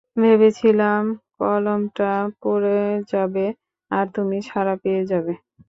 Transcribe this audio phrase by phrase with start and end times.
[0.17, 1.03] ভেবেছিলাম
[1.37, 2.11] কলমটা
[2.41, 2.79] পড়ে
[3.11, 3.45] যাবে,
[3.91, 5.33] আর তুমি ছাড়া পেয়ে যাবে।